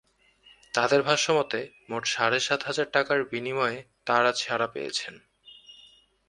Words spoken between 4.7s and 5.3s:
পেয়েছেন।